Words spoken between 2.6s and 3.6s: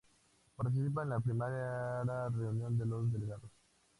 de delegados.